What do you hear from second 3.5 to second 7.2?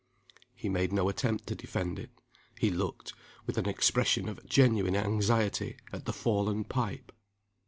an expression of genuine anxiety, at the fallen pipe.